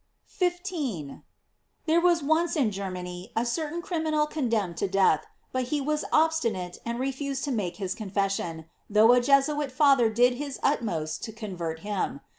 [0.15, 1.21] * 15.—
[1.85, 6.31] There was once in Germany a certain criminal condemned to death; but he was ob»
[6.31, 11.31] stinate and refused to make his confession, though a Jesuit father did his utmost to
[11.31, 12.21] con vert him.